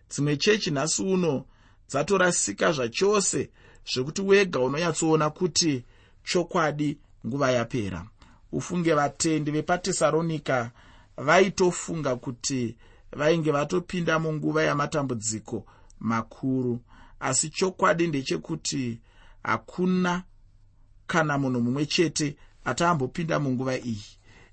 Dzimwe 0.09 0.37
chechi 0.37 0.71
nhasi 0.71 1.01
uno 1.03 1.45
dzatorasika 1.89 2.71
zvachose 2.71 3.49
zvekuti 3.85 4.21
wega 4.21 4.59
unonyatsoona 4.59 5.29
kuti 5.29 5.83
chokwadi 6.23 6.97
nguva 7.27 7.51
yapera. 7.51 8.05
Ufunge 8.51 8.93
vatendi 8.93 9.51
vepatesaronika 9.51 10.71
vaitofunga 11.17 12.15
kuti 12.15 12.75
vainge 13.11 13.51
vatopinda 13.51 14.19
munguva 14.19 14.63
yamatambudziko 14.63 15.65
makuru. 15.99 16.79
Asi 17.19 17.49
chokwadi 17.49 18.07
ndechekuti 18.07 18.99
hakuna 19.43 20.23
kana 21.07 21.37
munhu 21.37 21.61
mumwe 21.61 21.85
chete 21.85 22.35
ataambopinda 22.65 23.39
munguva 23.39 23.77
iyi. 23.77 24.05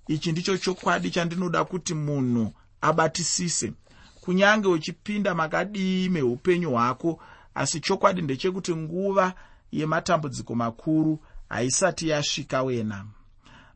Ichi 0.08 0.32
ndicho 0.32 0.56
chokwadi 0.56 1.11
chandinoda 1.11 1.64
kuti 1.64 1.94
munhu 1.94 2.52
abatisise. 2.80 3.73
Kunyange 4.20 4.68
uchipinda 4.68 5.35
makadii 5.35 6.08
meupenyu 6.08 6.70
hwako 6.70 7.20
asi 7.59 7.81
chokwadi 7.81 8.23
ndechekuti 8.23 8.77
nguva 8.77 9.35
yematambudziko 9.73 10.55
makuru 10.55 11.19
haisati 11.49 12.09
yasvika 12.09 12.62
wena. 12.62 13.07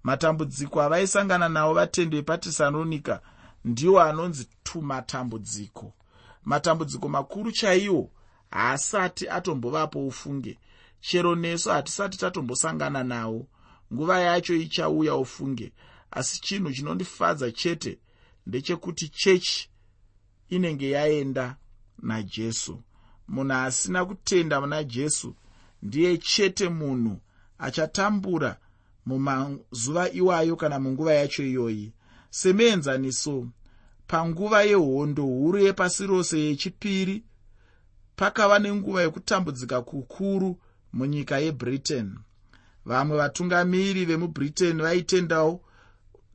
Matambudziko 0.03 0.83
avaisangana 0.83 1.49
nawo 1.49 1.75
vatendi 1.75 2.17
vepatesaronika 2.17 3.21
ndiwo 3.65 4.01
anonzi 4.03 4.49
tumatambudziko. 4.62 5.93
Matambudziko 6.45 7.09
makuru 7.09 7.53
chaiwo 7.53 8.11
haasati 8.51 9.29
atombovapo 9.29 10.07
ufunge. 10.07 10.59
Chero 11.01 11.35
nesu 11.35 11.71
hatisati 11.71 12.19
tatombosangana 12.19 13.05
nawo 13.05 13.47
nguva 13.93 14.21
yacho 14.21 14.55
ichauya 14.55 15.15
ufunge. 15.17 15.73
Asi 16.11 16.41
chinhu 16.41 16.73
chinondifadza 16.73 17.53
chete 17.53 17.99
ndechekuti 18.47 19.09
chechi 19.09 19.71
inenge 20.49 20.91
yaenda 20.91 21.57
najesu 21.99 22.83
munhu 23.29 23.52
asina 23.55 24.05
kutenda 24.05 24.61
muna 24.61 24.85
jesu 24.85 25.35
ndiye 25.83 26.19
chete 26.19 26.69
munhu 26.69 27.21
achatambura 27.59 28.57
mumazuva 29.07 30.11
iwayo 30.11 30.57
kana 30.57 30.79
munguva 30.81 31.14
yacho 31.14 31.43
iyoyi. 31.45 31.93
Semuenzaniso 32.31 33.49
panguva 34.07 34.62
yehondo 34.62 35.23
huru 35.23 35.59
yepasi 35.59 36.07
rose 36.07 36.38
yechipiri 36.41 37.25
pakava 38.17 38.59
nenguva 38.59 39.02
yekutambudzika 39.02 39.83
kukuru 39.83 40.59
munyika 40.93 41.38
yebritain. 41.38 42.19
Vamwe 42.85 43.17
vatungamiri 43.17 44.05
vemubritain 44.05 44.83
vaitendawo 44.83 45.61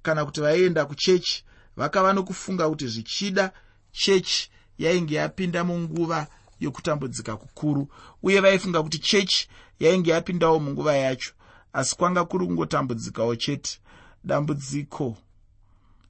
kana 0.02 0.26
kuti 0.26 0.42
vaienda 0.42 0.86
kuchechi 0.86 1.44
vakava 1.78 2.14
nokufunga 2.14 2.70
kuti 2.70 2.88
zvichida 2.88 3.52
chechi 3.92 4.50
yainge 4.78 5.16
yapinda 5.16 5.64
munguva 5.64 6.28
yokutambudzika 6.60 7.38
kukuru 7.38 7.88
uye 8.24 8.40
vaifunga 8.40 8.84
kuti 8.84 9.00
chechi 9.00 9.48
yainge 9.80 10.12
yapindawo 10.12 10.60
munguva 10.60 10.96
yacho 10.96 11.34
asi 11.74 11.96
kwanga 11.96 12.26
kuri 12.26 12.46
kungotambudzikawo 12.46 13.36
chete. 13.36 13.80
Dambudziko 14.24 15.18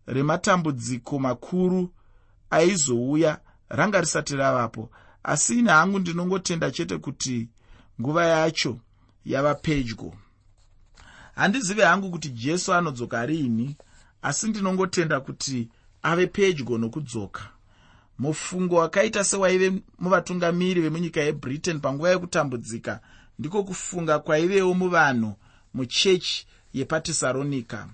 rematambudziko 0.07 1.19
makuru 1.19 1.89
aizouya 2.49 3.39
ranga 3.69 4.01
risati 4.01 4.35
ravapo 4.35 4.89
asi 5.23 5.59
ine 5.59 5.71
hangu 5.71 5.99
ndinongotenda 5.99 6.71
chete 6.71 6.97
kuti 6.97 7.49
nguva 8.01 8.25
yacho 8.25 8.79
yava 9.25 9.55
pedyo. 9.55 10.13
Handizive 11.35 11.83
hangu 11.83 12.11
kuti 12.11 12.29
jesu 12.29 12.73
anodzoka 12.73 13.25
riini 13.25 13.75
asi 14.21 14.47
ndinongotenda 14.47 15.19
kuti 15.19 15.69
ave 16.01 16.27
pedyo 16.27 16.77
nokudzoka 16.77 17.49
mufungo 18.19 18.75
wakaita 18.75 19.23
sewaive 19.23 19.81
muvatungamiri 19.99 20.81
vemunyika 20.81 21.21
yebritain 21.21 21.79
panguva 21.79 22.09
yekutambudzika 22.09 22.99
ndiko 23.39 23.63
kufunga 23.63 24.19
kwaivewo 24.19 24.73
muvanhu 24.73 25.35
muchechi 25.73 26.47
yepatesaronika 26.73 27.87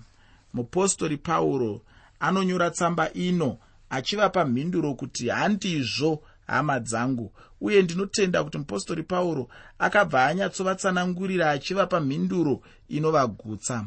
mupostori 0.54 1.16
pauro 1.16 1.80
anonyora 2.20 2.70
tsamba 2.70 3.12
ino 3.12 3.58
achivapa 3.90 4.44
mhinduro 4.44 4.94
kuti 4.94 5.28
handizvo 5.28 6.22
hama 6.46 6.80
dzangu 6.80 7.32
uye 7.60 7.82
ndinotenda 7.82 8.44
kuti 8.44 8.58
mupostori 8.58 9.02
pauro 9.02 9.48
akabva 9.78 10.24
anyatsovatsanangurira 10.26 11.50
achivapa 11.50 12.00
mhinduro 12.00 12.62
inovagutsa. 12.88 13.86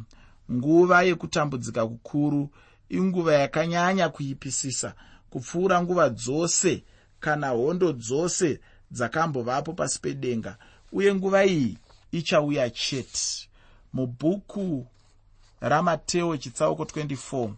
Nguva 0.52 1.04
yekutambudzika 1.04 1.88
kukuru 1.88 2.50
inguva 2.90 3.34
yakanyanya 3.34 4.10
kuipisisa 4.10 4.94
kupfuura 5.38 5.82
nguva 5.82 6.10
dzose 6.10 6.84
kana 7.20 7.50
hondo 7.50 7.94
dzose 7.94 8.60
dzakambovapo 8.92 9.74
pasi 9.74 10.00
pedenga. 10.02 10.58
Uye 10.92 11.16
nguva 11.16 11.46
iyi 11.46 11.78
ichauya 12.12 12.70
chete. 12.70 13.50
Mubhuku 13.94 14.88
ramateo 15.62 16.38
chitsauko 16.38 16.84
24 16.84 17.54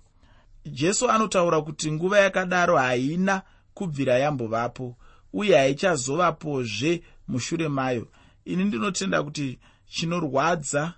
jesu 0.65 1.09
anotaura 1.09 1.61
kuti 1.61 1.91
nguva 1.91 2.19
yakadaro 2.19 2.77
haina 2.77 3.41
kubvira 3.73 4.17
yambovapo 4.19 4.95
uye 5.33 5.57
haichazovapozve 5.57 7.03
mushure 7.27 7.67
mayo. 7.67 8.07
Ini 8.45 8.63
ndinotenda 8.63 9.23
kuti 9.23 9.59
chinorwadza 9.87 10.93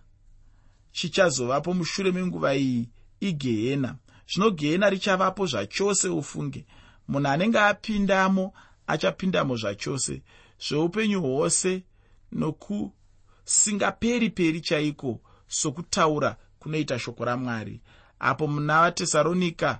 chichazovapo 0.91 1.73
mushure 1.73 2.12
menguva 2.12 2.56
iyi 2.56 2.89
igehena 3.19 3.95
zvino 4.32 4.52
gehena 4.52 4.89
richavapo 4.89 5.46
zvachose 5.46 6.10
ufunge. 6.10 6.65
Munhu 7.08 7.28
anenge 7.28 7.60
apindamo 7.60 8.54
achapindamo 8.88 9.56
zvachose. 9.56 10.22
Zveupenyu 10.60 11.22
hwose 11.22 11.84
nokusingaperi 12.32 14.30
peri 14.30 14.62
chaiko 14.62 15.20
sokutaura 15.48 16.38
kunoita 16.60 17.00
shoko 17.00 17.26
ramwari. 17.26 17.82
Apo 18.20 18.48
muna 18.48 18.82
vatesaronika 18.82 19.80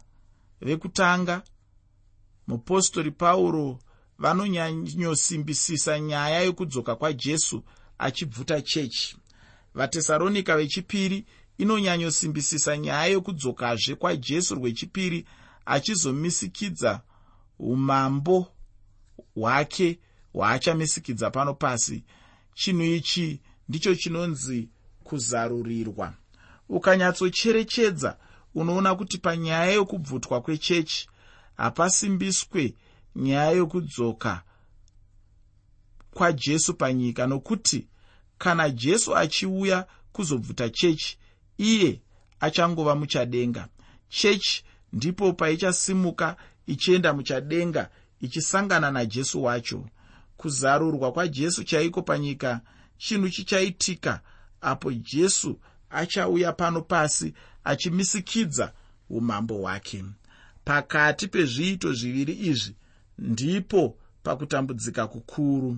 vekutanga 0.62 1.42
mupostori 2.48 3.12
pauro 3.12 3.80
vanonyanyosimbisisa 4.20 6.00
nyaya 6.00 6.40
yekudzoka 6.42 6.96
kwajesu 6.96 7.64
achibvuta 7.98 8.62
chechi. 8.62 9.18
Vatesaronika 9.74 10.58
vechipiri 10.58 11.26
inonyanyosimbisisa 11.58 12.78
nyaya 12.78 13.06
yokudzokazve 13.06 13.96
kwajesu 13.96 14.56
rwechipiri 14.56 15.26
achizomisikidza 15.66 17.02
umambo 17.60 18.48
hwake 19.36 20.00
hwaachamisikidza 20.34 21.32
pano 21.32 21.54
pasi. 21.54 22.04
Chinhu 22.54 22.84
ichi 22.84 23.42
ndicho 23.70 23.96
chinonzi 23.96 24.70
kuzarurirwa. 25.04 26.14
Ukanyatsocherechedza 26.70 28.18
unoona 28.56 28.96
kuti 28.96 29.18
panyaya 29.18 29.72
yokubvutwa 29.72 30.42
kwechechi 30.42 31.08
hapasimbiswe 31.58 32.74
nyaya 33.16 33.52
yokudzoka 33.52 34.44
kwajesu 36.14 36.74
panyika 36.74 37.28
nokuti 37.28 37.88
kana 38.38 38.70
jesu 38.70 39.18
achiuya 39.18 39.88
kuzobvuta 40.12 40.70
chechi 40.70 41.18
iye 41.62 42.02
achangova 42.40 42.96
muchadenga. 42.96 43.68
Chechi 44.10 44.64
ndipo 44.94 45.34
paichasimuka 45.34 46.36
ichienda 46.68 47.14
muchadenga 47.14 47.90
ichisangana 48.22 48.92
najesu 48.92 49.44
wacho. 49.44 49.86
Kuzarurwa 50.38 51.12
kwajesu 51.12 51.64
chaiko 51.64 52.02
panyika? 52.02 52.62
Chinhu 52.98 53.30
chichaitika 53.30 54.22
apo 54.62 54.92
jesu 54.94 55.60
achauya 55.90 56.54
pano 56.54 56.82
pasi 56.82 57.34
achimisikidza 57.64 58.74
umambo 59.10 59.54
hwake. 59.56 60.04
Pakati 60.66 61.28
pezviito 61.28 61.94
zviviri 61.94 62.34
izvi 62.34 62.76
ndipo 63.18 63.98
pakutambudzika 64.24 65.08
kukuru 65.08 65.78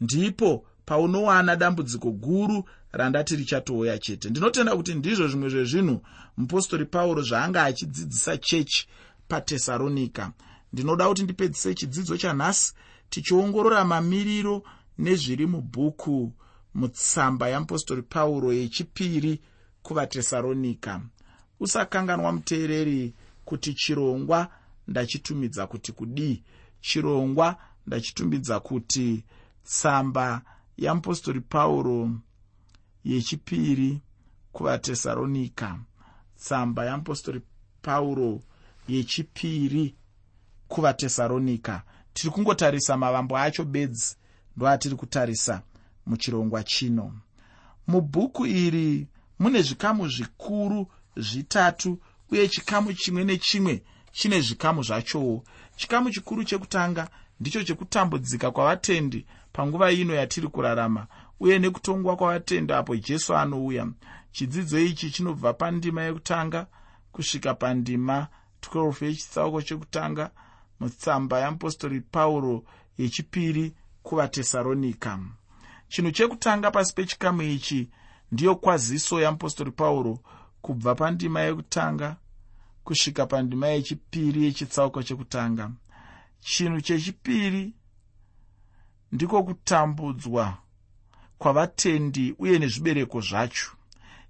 ndipo 0.00 0.66
paunowana 0.86 1.56
dambudziko 1.56 2.10
guru 2.10 2.64
randati 2.92 3.36
richatouya 3.36 3.98
chete. 3.98 4.30
Ndinotenda 4.30 4.76
kuti 4.76 4.94
ndizvo 4.94 5.28
zvimwe 5.28 5.48
zvezvinhu 5.48 6.02
mupostori 6.36 6.84
pauro 6.84 7.22
zvaanga 7.22 7.64
achidzidzisa 7.64 8.36
chechi 8.36 8.88
patesaronika 9.28 10.32
ndinoda 10.72 11.08
kuti 11.08 11.22
ndipedzise 11.22 11.74
chidzidzo 11.74 12.16
chanhasi 12.16 12.74
tichiongorora 13.10 13.84
mamiriro 13.84 14.62
nezviri 14.98 15.46
mubhuku 15.46 16.32
mutsamba 16.74 17.48
yamupostori 17.48 18.02
pauro 18.02 18.52
yechipiri 18.52 19.40
kuvatesaronika 19.82 21.00
usakanganwa 21.60 22.32
muteereri 22.32 23.14
kuti 23.44 23.74
chirongwa 23.74 24.48
ndachitumidza 24.88 25.66
kuti 25.66 25.92
kudii. 25.92 26.42
Chirongwa 26.80 27.56
ndachitumidza 27.86 28.60
kuti 28.60 29.24
tsamba 29.64 30.42
yamupostori 30.78 31.40
pauro 31.40 32.10
yechipiri 33.04 34.00
kuvatesaronika 34.52 35.78
tsamba 36.36 36.84
yamupostori 36.84 37.40
pauro 37.82 38.42
yechipiri 38.88 39.94
kuvatesaronika 40.68 41.82
tiri 42.12 42.30
kungotarisa 42.30 42.96
mavambo 42.96 43.38
acho 43.38 43.64
bedzi 43.64 44.16
ndoatiri 44.56 44.96
kutarisa 44.96 45.62
muchirongwa 46.06 46.62
chino. 46.64 47.12
Mubhuku 47.86 48.46
iri 48.46 49.06
mune 49.38 49.62
zvikamu 49.62 50.08
zvikuru 50.08 50.86
zvitatu 51.16 51.98
uye 52.30 52.48
chikamu 52.48 52.92
chimwe 52.92 53.24
nechimwe 53.24 53.82
chine 54.12 54.40
zvikamu 54.40 54.82
zvachowo. 54.82 55.44
Chikamu 55.76 56.10
chikuru 56.10 56.44
chekutanga 56.44 57.08
ndicho 57.40 57.64
chekutambudzika 57.64 58.50
kwavatendi 58.50 59.26
panguva 59.56 59.92
ino 59.92 60.14
yatiri 60.14 60.48
kurarama 60.48 61.06
uye 61.40 61.58
nekutongwa 61.58 62.16
kwavatendi 62.16 62.72
apo 62.72 62.96
jesu 62.96 63.36
anouya. 63.36 63.86
Chidzidzo 64.32 64.78
ichi 64.80 65.10
chinobva 65.10 65.52
pandima 65.52 66.02
yekutanga 66.02 66.66
kusvika 67.12 67.54
pandima 67.54 68.26
12 68.60 69.04
yechitsauko 69.06 69.62
chekutanga 69.62 70.30
mutsamba 70.80 71.40
yamupostori 71.40 72.00
pauro 72.00 72.64
yechipiri 72.98 73.74
kuvatesaronika 74.02 75.18
chinhu 75.88 76.10
chekutanga 76.10 76.70
pasi 76.70 76.94
pechikamu 76.94 77.42
ichi 77.42 77.90
ndiyo 78.32 78.56
kwaziso 78.56 79.20
yamupostori 79.20 79.70
pauro 79.70 80.18
kubva 80.62 80.94
pandima 80.94 81.40
yekutanga 81.40 82.16
kusvika 82.84 83.26
pandima 83.26 83.66
yechipiri 83.66 84.44
yechitsauko 84.44 85.02
chekutanga. 85.02 85.70
Chinhu 86.40 86.80
chechipiri 86.80 87.72
ndiko 89.12 89.42
kutambudzwa 89.42 90.58
kwavatendi 91.38 92.34
uye 92.38 92.58
nezvibereko 92.58 93.20
zvacho. 93.20 93.70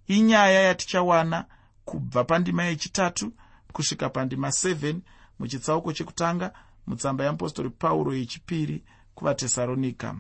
Inyaya 0.07 0.61
yatichawana 0.63 1.45
kubva 1.85 2.25
pandima 2.25 2.65
yechitatu 2.65 3.33
kusvika 3.73 4.09
pandima 4.11 4.49
7 4.49 4.97
muchitsauko 5.39 5.93
chekutanga 5.93 6.53
mutsamba 6.87 7.25
yeapostori 7.25 7.71
pauro 7.71 8.15
yechipiri 8.15 8.85
kuvatesaronika 9.15 10.17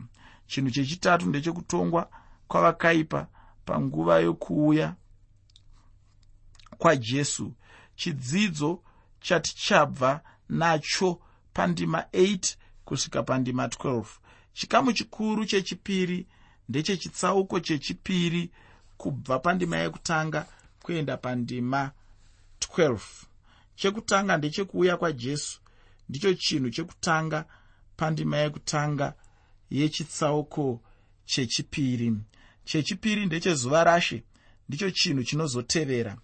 chinhu 0.47 0.71
chechitatu 0.71 1.27
ndechekutongwa 1.29 2.11
kwavakaipa 2.49 3.27
panguva 3.64 4.19
yokuuya 4.19 4.95
kwajesu. 6.79 7.53
Chidzidzo 7.97 8.83
chatichabva 9.21 10.21
nacho 10.49 11.21
pandima 11.53 12.01
8 12.01 12.57
kusvika 12.85 13.23
pandima 13.23 13.66
12 13.66 14.05
chikamu 14.57 14.92
chikuru 14.92 15.47
chechipiri 15.47 16.27
ndechechitsauko 16.69 17.61
chechipiri 17.61 18.51
kubva 18.97 19.38
pandima 19.38 19.77
yekutanga 19.77 20.47
kuenda 20.83 21.16
pandima 21.16 21.90
12 22.61 22.99
chekutanga 23.77 24.37
ndechekuuya 24.37 24.97
kwajesu 24.97 25.61
ndicho 26.09 26.35
chinhu 26.35 26.71
chekutanga 26.71 27.45
pandima 27.97 28.37
yekutanga 28.37 29.14
yechitsauko 29.71 30.81
chechipiri. 31.25 32.14
Chechipiri 32.64 33.27
ndechezuva 33.27 33.85
rashe 33.85 34.23
ndicho 34.69 34.90
chinhu 34.90 35.25
chinozotevera. 35.25 36.19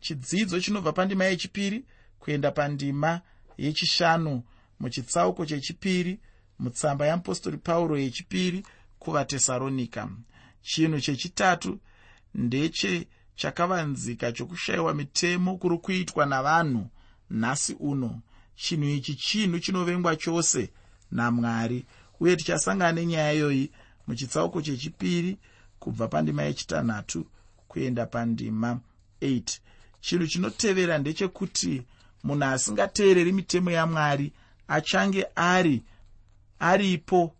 Chidzidzo 0.00 0.60
chinobva 0.60 0.92
pandima 0.92 1.24
yechipiri 1.24 1.84
kuenda 2.18 2.50
pandima 2.50 3.20
yechishanu 3.58 4.42
muchitsauko 4.80 5.46
chechipiri 5.46 6.20
mutsamba 6.58 7.06
yeapostori 7.06 7.56
pauro 7.56 7.98
yechipiri 7.98 8.66
kuvatesaronika 8.98 10.08
chinhu 10.62 11.00
chechitatu 11.00 11.78
ndeche 12.34 13.06
chakavanzika 13.34 14.32
chokushayiwa 14.32 14.94
mitemo 14.94 15.56
kuri 15.56 15.78
kuitwa 15.78 16.26
navanhu 16.26 16.86
nhasi 17.30 17.74
uno. 17.74 18.20
Chinhu 18.56 18.88
ichi 18.88 19.14
chinhu 19.14 19.58
chinovengwa 19.58 20.16
chose 20.16 20.70
namwari 21.10 21.86
uye 22.20 22.36
tichasangana 22.36 22.92
nenyaya 22.92 23.32
iyoyi 23.32 23.70
muchitsauko 24.06 24.62
chechipiri 24.62 25.38
kubva 25.78 26.08
pandima 26.08 26.42
yechitanhatu 26.42 27.26
kuenda 27.68 28.06
pandima 28.06 28.80
8 29.22 29.58
chinhu 30.00 30.26
chinotevera 30.26 30.98
ndechekuti 30.98 31.82
munhu 32.24 32.44
asingateereri 32.44 33.32
mitemo 33.32 33.70
yamwari 33.70 34.32
achange 34.68 35.26
ari 35.36 35.82
aripo 36.58 37.34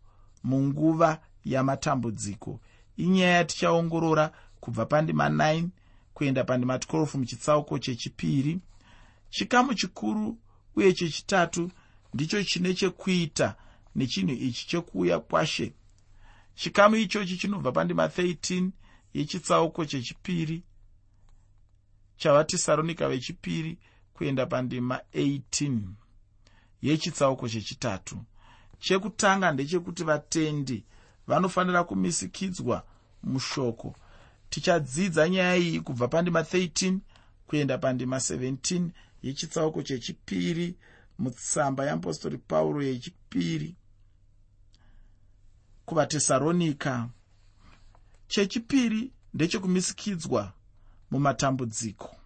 munguva 0.44 1.20
yamatambudziko. 1.44 2.60
Inyaya 2.96 3.32
yatichaongorora 3.36 4.32
kubva 4.60 4.86
pandima 4.86 5.28
9 5.28 5.68
kuenda 6.14 6.44
pandima 6.44 6.76
12 6.76 7.18
muchitsauko 7.18 7.78
chechipiri. 7.78 8.60
Chikamu 9.30 9.74
chikuru 9.74 10.38
uye 10.76 10.92
chechitatu 10.92 11.70
ndicho 12.14 12.42
chine 12.44 12.74
chekuita 12.74 13.56
nechinhu 13.94 14.32
ichi 14.32 14.66
chekuuya 14.68 15.18
kwashe. 15.18 15.72
Chikamu 16.54 16.96
ichochi 16.96 17.36
chinobva 17.36 17.72
pandima 17.72 18.06
13 18.06 18.70
yechitsauko 19.14 19.84
chechipiri 19.84 20.62
chavatesaronika 22.16 23.08
vechipiri 23.08 23.78
kuenda 24.12 24.46
pandima 24.46 25.00
18 25.14 25.78
yechitsauko 26.82 27.48
chechitatu 27.48 28.18
chekutanga 28.78 29.52
ndechekuti 29.52 30.04
vatendi 30.04 30.84
vanofanira 31.26 31.84
kumisikidzwa 31.84 32.84
mushoko. 33.22 33.96
Tichadzidza 34.50 35.28
nyaya 35.28 35.56
iyi 35.56 35.80
kubva 35.80 36.08
pandima 36.08 36.40
13 36.40 36.98
kuenda 37.46 37.78
pandima 37.78 38.16
17 38.16 38.88
yechitsauko 39.22 39.82
chechipiri 39.82 40.76
mutsamba 41.18 41.84
yeapostori 41.84 42.38
pauro 42.38 42.82
yechipiri 42.82 43.76
kuvatesaronika 45.84 47.08
chechipiri 48.28 49.12
ndechekumisikidzwa 49.34 50.52
mumatambudziko. 51.10 52.16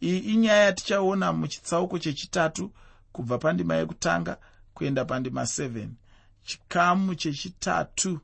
Iyi 0.00 0.18
inyaya 0.18 0.64
yatichaona 0.64 1.32
muchitsauko 1.32 1.98
chechitatu 1.98 2.72
kubva 3.12 3.38
pandima 3.38 3.74
yekutanga 3.74 4.36
kuenda 4.74 5.04
pandima 5.04 5.42
7 5.42 5.88
chikamu 6.44 7.14
chechitatu 7.14 8.20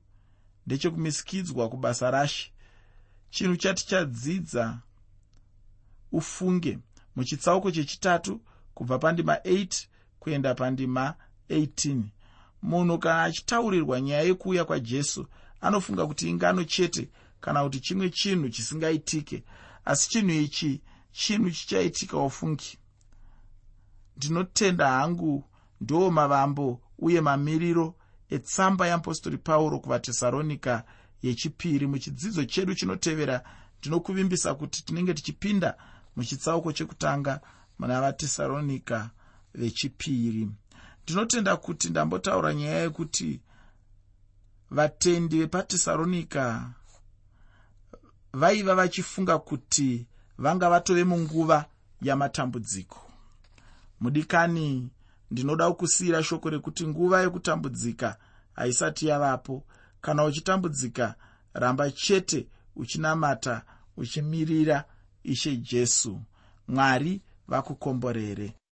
ndechekumisikidzwa 0.67 1.69
kubasa 1.69 2.11
rashe 2.11 2.53
chinhu 3.31 3.57
chatichadzidza 3.57 4.79
ufunge 6.13 6.79
muchitsauko 7.17 7.71
chechitatu 7.71 8.41
kubva 8.75 8.99
pandima 8.99 9.35
8 9.35 9.87
kuenda 10.21 10.55
pandima 10.55 11.15
18 11.51 12.03
munhu 12.63 12.99
kana 12.99 13.23
achitaurirwa 13.23 14.01
nyaya 14.01 14.23
yekuuya 14.23 14.65
kwajesu 14.65 15.27
anofunga 15.61 16.07
kuti 16.07 16.29
ingano 16.29 16.65
chete 16.65 17.09
kana 17.41 17.63
kuti 17.65 17.81
chimwe 17.81 18.11
chinhu 18.11 18.49
chisingaitike. 18.49 19.45
Asi 19.85 20.11
chinhu 20.11 20.31
ichi 20.31 20.81
chinhu 21.13 21.51
chichaitika 21.51 22.17
ufungi. 22.17 22.79
Ndinotenda 24.17 24.89
hangu 24.89 25.45
ndo 25.81 26.11
mavambo 26.11 26.81
uye 26.99 27.21
mamiriro 27.21 27.95
etsamba 28.31 28.87
yeapostori 28.87 29.39
pauro 29.39 29.79
kuvatesaronika 29.79 30.85
yechipiri. 31.23 31.87
Muchidzidzo 31.87 32.45
chedu 32.45 32.75
chinotevera 32.75 33.45
ndinokuvimbisa 33.79 34.55
kuti 34.55 34.85
tinenge 34.85 35.15
tichipinda 35.15 35.77
muchitsauko 36.17 36.73
chekutanga 36.73 37.41
muna 37.79 38.01
vatesaronika 38.01 39.11
vechipiri. 39.55 40.49
Ndinotenda 41.03 41.57
kuti 41.57 41.91
ndambotaura 41.91 42.55
nyaya 42.55 42.79
yekuti 42.79 43.41
vatendi 44.71 45.39
vepatesaronika 45.39 46.71
vaiva 48.33 48.75
vachifunga 48.75 49.39
kuti 49.39 50.07
vanga 50.39 50.71
vatove 50.71 51.05
munguva 51.05 51.65
yamatambudziko. 52.03 53.11
Mudikani 54.01 54.91
ndinoda 55.31 55.73
kusiyira 55.73 56.23
shoko 56.23 56.51
rekuti 56.51 56.87
nguva 56.87 57.21
yekutambudzika 57.23 58.17
haisati 58.53 59.07
yavapo. 59.07 59.65
Kana 60.01 60.25
uchitambudzika 60.25 61.15
ramba 61.55 61.91
chete 61.91 62.47
uchinamata 62.77 63.63
uchimirira 63.97 64.85
ishe 65.25 65.57
jesu. 65.57 66.21
Mwari 66.69 67.21
vakukomborere 67.49 68.55